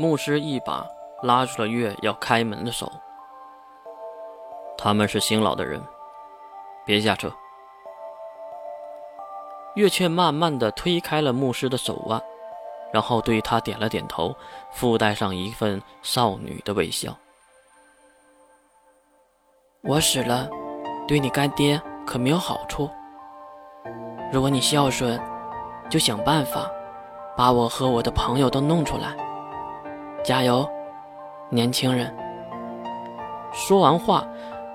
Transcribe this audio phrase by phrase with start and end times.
[0.00, 0.86] 牧师一把
[1.24, 2.88] 拉住了月要开门的手。
[4.76, 5.82] 他们是新老的人，
[6.86, 7.32] 别下车。
[9.74, 12.22] 月却慢慢的推开了牧师的手腕，
[12.92, 14.36] 然后对他点了点头，
[14.70, 17.16] 附带上一份少女的微笑。
[19.82, 20.48] 我死了，
[21.08, 22.88] 对你干爹可没有好处。
[24.32, 25.20] 如果你孝顺，
[25.90, 26.70] 就想办法
[27.36, 29.16] 把我和我的朋友都弄出来。
[30.28, 30.68] 加油，
[31.48, 32.14] 年轻人！
[33.50, 34.28] 说完话，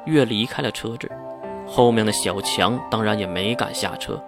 [0.05, 1.08] 月离开了车子，
[1.68, 4.20] 后面的小强当然也没敢下车，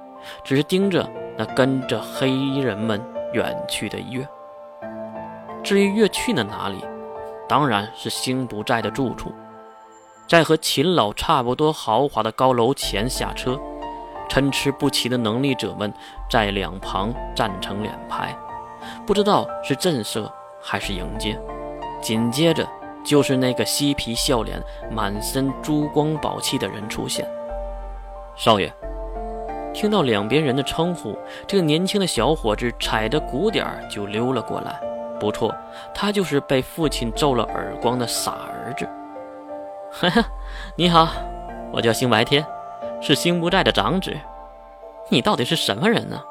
[0.43, 4.23] 只是盯着那跟着黑衣人们远去的月。
[5.63, 6.85] 至于月去了哪里，
[7.49, 9.33] 当然是星不在的住处。
[10.27, 13.59] 在和秦老差不多豪华的高楼前下车，
[14.29, 15.91] 参差不齐的能力者们
[16.29, 18.37] 在两旁站成两排，
[19.07, 20.31] 不知道是震慑
[20.67, 21.39] 还是迎接。
[22.01, 22.67] 紧接着
[23.03, 27.23] 就是那个嬉皮笑脸、满身珠光宝气的人出现。
[28.35, 28.73] 少爷，
[29.73, 34.79] 听到两边人的称呼，这个年轻的小伙子踩着鼓点就溜了过来。
[35.19, 35.55] 不错，
[35.93, 38.89] 他就是被父亲揍了耳光的傻儿子。
[39.91, 40.27] 哈哈，
[40.75, 41.07] 你好，
[41.71, 42.45] 我叫星白天，
[42.99, 44.11] 是星不在的长子。
[45.09, 46.21] 你到底是什么人呢？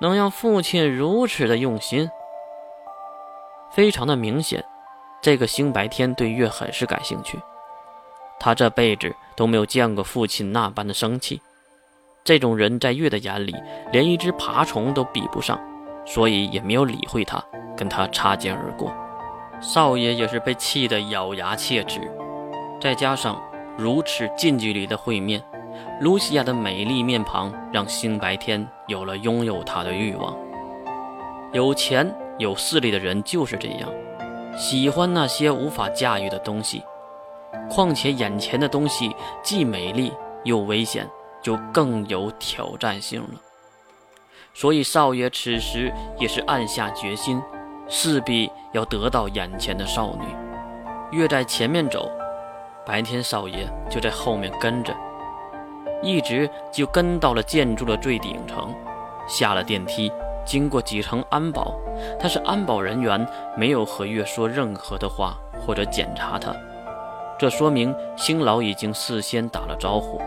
[0.00, 2.10] 能让父亲如此的用心？
[3.76, 4.64] 非常的明显，
[5.20, 7.38] 这个星白天对月很是感兴趣。
[8.40, 11.42] 他这辈子都没有见过父亲那般的生气。
[12.24, 13.54] 这种人在月的眼里，
[13.92, 15.60] 连一只爬虫都比不上，
[16.06, 17.44] 所以也没有理会他，
[17.76, 18.90] 跟他擦肩而过。
[19.60, 22.00] 少爷也是被气得咬牙切齿。
[22.80, 23.38] 再加上
[23.76, 25.42] 如此近距离的会面，
[26.00, 30.34] 露西亚的美丽面庞让星白天有了拥有她的欲望。
[31.52, 33.90] 有钱有势力的人就是这样，
[34.56, 36.82] 喜欢那些无法驾驭的东西。
[37.70, 40.12] 况且眼前的东西既美丽
[40.44, 41.08] 又危险，
[41.42, 43.40] 就更有挑战性了。
[44.54, 47.42] 所以少爷此时也是暗下决心，
[47.88, 50.26] 势必要得到眼前的少女。
[51.10, 52.10] 越在前面走。
[52.86, 54.94] 白天少爷就在后面跟着，
[56.04, 58.72] 一直就跟到了建筑的最顶层，
[59.26, 60.12] 下了电梯，
[60.46, 61.74] 经过几层安保，
[62.18, 63.26] 但是安保人员
[63.56, 66.54] 没有和月说任何的话或者检查他，
[67.38, 70.18] 这说明星老已经事先打了招呼，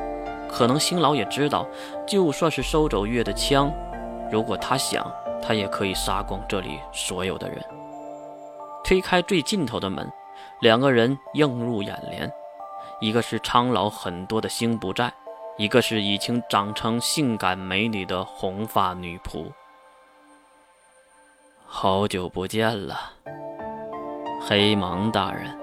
[0.48, 1.66] 可能星老也知道，
[2.06, 3.72] 就算是收走月的枪，
[4.30, 5.10] 如果他想，
[5.42, 7.58] 他也可以杀光这里所有的人。
[8.84, 10.12] 推开最尽头的门，
[10.62, 12.32] 两个人映入眼帘。
[13.00, 15.14] 一个是苍老很多的星不在，
[15.58, 19.46] 一个是已经长成性感美女的红发女仆。
[21.72, 22.96] 好久不见了，
[24.42, 25.56] 黑芒大人。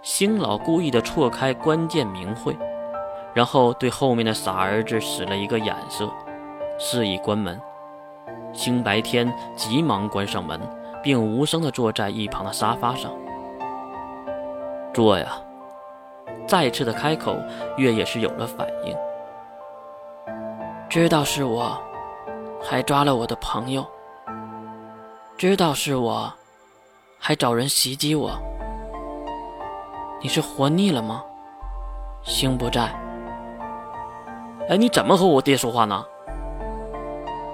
[0.00, 2.56] 星老故意的错开关键名讳，
[3.34, 6.08] 然后对后面的傻儿子使了一个眼色，
[6.78, 7.60] 示意关门。
[8.52, 10.60] 星白天急忙关上门，
[11.02, 13.10] 并无声的坐在一旁的沙发上。
[14.94, 15.32] 坐呀。
[16.46, 17.36] 再次的开口，
[17.76, 18.96] 月也是有了反应。
[20.88, 21.76] 知道是我，
[22.62, 23.84] 还抓了我的朋友。
[25.40, 26.30] 知道是我，
[27.18, 28.38] 还找人袭击我。
[30.20, 31.24] 你是活腻了吗？
[32.22, 32.94] 星不在。
[34.68, 36.04] 哎，你怎么和我爹说话呢？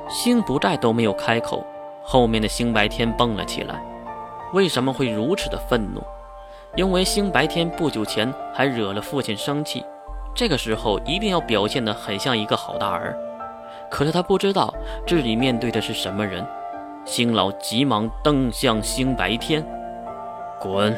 [0.08, 1.64] 星不在都没有开口，
[2.02, 3.80] 后面的星白天蹦了起来。
[4.52, 6.02] 为什么会如此的愤怒？
[6.74, 9.84] 因为星白天不久前还惹了父亲生气，
[10.34, 13.16] 这个时候一定要表现得很像一个好大儿。
[13.88, 14.74] 可是他不知道
[15.06, 16.44] 自己面对的是什么人。
[17.06, 19.64] 星老急忙瞪向星白天
[20.60, 20.94] ：“滚，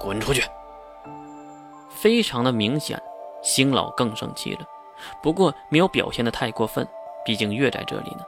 [0.00, 0.42] 滚出去！”
[1.90, 3.00] 非常的明显，
[3.42, 4.60] 星老更生气了，
[5.20, 6.86] 不过没有表现的太过分，
[7.24, 8.20] 毕竟月在这里呢。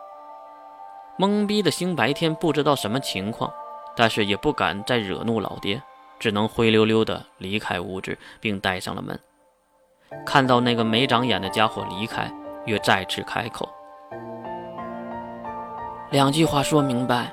[1.19, 3.51] 懵逼的星白天不知道什么情况，
[3.95, 5.81] 但是也不敢再惹怒老爹。
[6.19, 9.21] 只能灰溜溜的离开屋子，并带上了门。
[10.25, 12.33] 看到那个没长眼的家伙离开，
[12.65, 13.69] 月再次开口
[16.11, 17.33] ：“两句话说明白，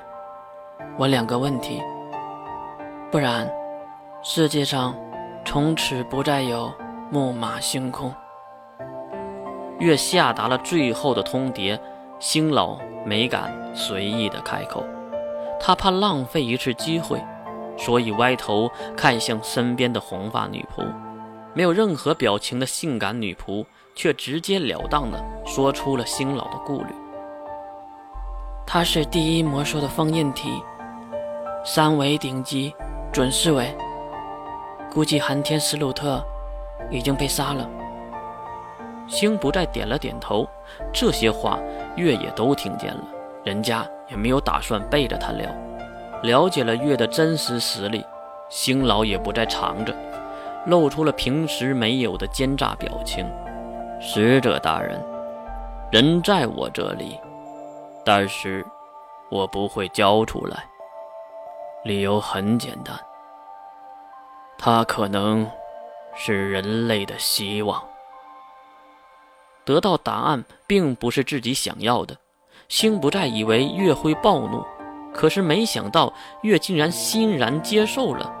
[0.98, 1.80] 我两个问题，
[3.08, 3.48] 不然
[4.20, 4.92] 世界上
[5.44, 6.72] 从此不再有
[7.08, 8.12] 木马星空。”
[9.78, 11.78] 月下达了最后的通牒，
[12.18, 12.76] 星老
[13.06, 14.84] 没敢随意的开口，
[15.60, 17.22] 他怕浪费一次机会。
[17.76, 20.84] 所以歪头看向身边的红发女仆，
[21.54, 23.66] 没有任何表情的性感女仆
[23.96, 27.03] 却直截了当的说出了星老的顾虑。
[28.66, 30.50] 他是第一魔兽的封印体，
[31.64, 32.74] 三维顶级，
[33.12, 33.72] 准四维。
[34.92, 36.22] 估计寒天斯鲁特
[36.90, 37.68] 已经被杀了。
[39.06, 40.48] 星不再点了点头，
[40.92, 41.58] 这些话
[41.96, 43.04] 月也都听见了。
[43.44, 45.48] 人家也没有打算背着他聊。
[46.22, 48.04] 了解了月的真实实力，
[48.48, 49.94] 星老也不再藏着，
[50.66, 53.26] 露出了平时没有的奸诈表情。
[54.00, 54.98] 使者大人，
[55.92, 57.20] 人在我这里，
[58.04, 58.64] 但是
[59.30, 60.64] 我不会交出来。
[61.84, 62.98] 理由很简单，
[64.56, 65.50] 他可能
[66.14, 67.82] 是人类的希望。
[69.64, 72.16] 得到答案并不是自己想要的。
[72.68, 74.64] 星不再以为月会暴怒，
[75.12, 76.10] 可是没想到
[76.42, 78.32] 月竟然欣然接受了，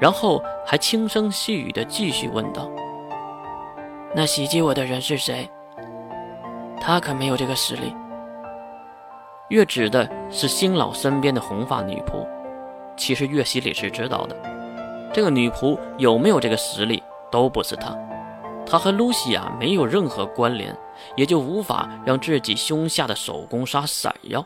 [0.00, 2.68] 然后还轻声细语地继续问道
[4.14, 5.48] ：“那袭击我的人是谁？
[6.80, 7.94] 他可没有这个实力。”
[9.52, 12.26] 月指的是星老身边的红发女仆。
[12.96, 14.34] 其实月心里是知道的，
[15.12, 17.94] 这个女仆有没有这个实力都不是她，
[18.64, 20.74] 她和露西亚没有任何关联。
[21.16, 24.42] 也就无法让自己胸下的手工纱闪耀，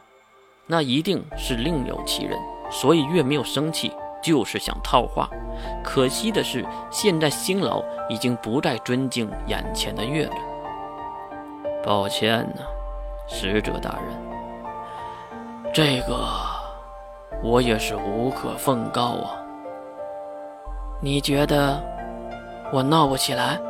[0.67, 2.37] 那一定是另有其人。
[2.69, 5.31] 所以月没有生气，就是想套话。
[5.85, 10.35] 可惜的是，现在星老已经不再尊敬眼前的月了。
[11.85, 12.63] 抱歉呐，
[13.29, 14.36] 使者大人，
[15.77, 16.27] 这个
[17.43, 19.37] 我也是无可奉告啊。
[21.03, 21.79] 你觉得
[22.73, 23.61] 我闹不起来？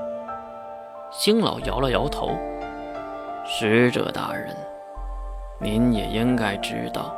[1.10, 2.30] 星老摇了摇头。
[3.44, 4.56] 使者大人，
[5.60, 7.12] 您也应该知道，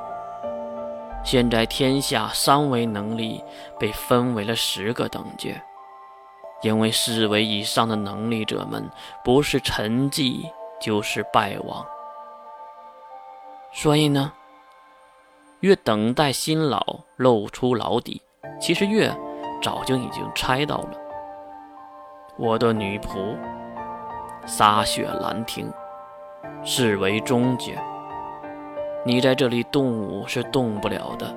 [1.23, 3.45] 现在天下三维能力
[3.79, 5.61] 被分为了十个等阶，
[6.63, 8.91] 因为四维以上的能力者们
[9.23, 10.51] 不是沉寂
[10.81, 11.85] 就是败亡。
[13.71, 14.33] 所以呢，
[15.61, 18.23] 越等待新老露出老底，
[18.61, 19.09] 其实越
[19.63, 20.91] 早就已经猜到了。
[22.37, 23.37] 我的女仆，
[24.47, 25.73] 洒雪兰亭。
[26.65, 27.79] 视为终结，
[29.05, 31.35] 你在这里动武是动不了的，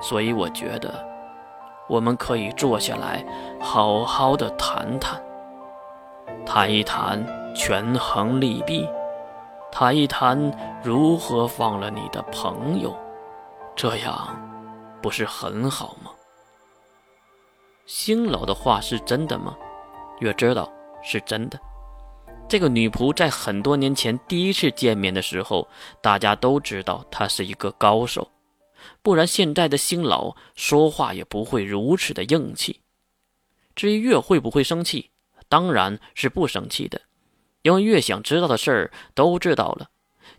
[0.00, 0.92] 所以我觉得
[1.88, 3.24] 我们可以坐下来
[3.60, 5.20] 好好的谈谈，
[6.44, 7.24] 谈一谈
[7.54, 8.88] 权衡利弊，
[9.70, 10.52] 谈一谈
[10.82, 12.94] 如何放了你的朋友，
[13.74, 14.38] 这样
[15.02, 16.10] 不是很好吗？
[17.86, 19.56] 星老的话是真的吗？
[20.20, 20.70] 月知道
[21.02, 21.58] 是真的。
[22.48, 25.66] 这个女仆在很多年前第一次见面的时候，
[26.00, 28.30] 大家都知道她是一个高手，
[29.02, 32.80] 不然现在的星老说话也不会如此的硬气。
[33.74, 35.10] 至于月会不会生气，
[35.48, 37.00] 当然是不生气的，
[37.62, 39.88] 因为月想知道的事儿都知道了。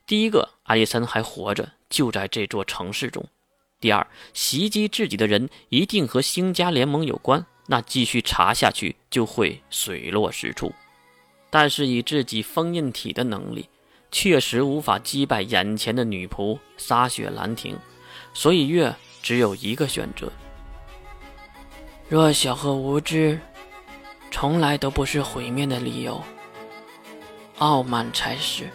[0.05, 3.23] 第一个，阿里森还活着，就在这座城市中；
[3.79, 10.73] 第二，袭击自己的人一定和星家联盟有关，那继续查下去就会水落石出。
[11.51, 13.69] 但是以自己封印体的能力，
[14.11, 17.77] 确实无法击败眼前的女仆撒雪兰亭，
[18.33, 18.91] 所以月
[19.21, 20.33] 只有一个选择：
[22.09, 23.39] 弱小和无知，
[24.31, 26.19] 从来都不是毁灭的理由，
[27.59, 28.67] 傲慢才是。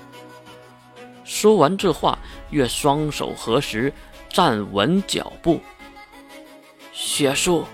[1.29, 3.93] 说完这话，月双手合十，
[4.31, 5.61] 站稳脚步，
[6.91, 7.67] 雪叔。